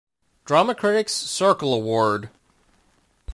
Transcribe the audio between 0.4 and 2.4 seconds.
Drama Critics' Circle award.